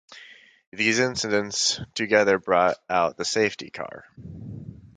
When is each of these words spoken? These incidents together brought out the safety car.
These 0.71 0.97
incidents 0.97 1.79
together 1.93 2.39
brought 2.39 2.77
out 2.89 3.17
the 3.17 3.23
safety 3.23 3.69
car. 3.69 4.05